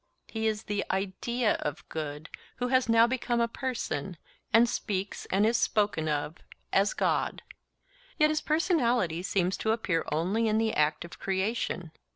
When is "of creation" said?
11.05-11.91